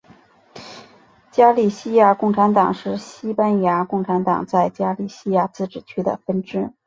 [1.29, 6.73] 加利西亚共产党是西班牙共产党在加利西亚自治区的分支。